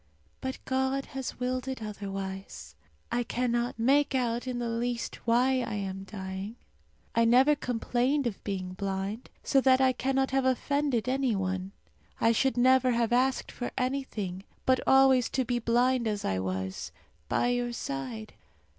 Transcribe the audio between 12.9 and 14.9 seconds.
have asked for anything, but